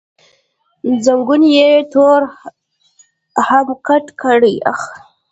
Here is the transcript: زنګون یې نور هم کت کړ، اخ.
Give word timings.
زنګون 1.03 1.41
یې 1.55 1.69
نور 1.93 2.21
هم 3.47 3.67
کت 3.85 4.05
کړ، 4.21 4.41
اخ. 4.71 4.81